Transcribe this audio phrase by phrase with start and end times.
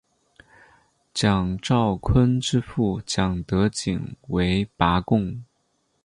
[1.13, 5.43] 蒋兆鲲之父蒋德璟为拔贡。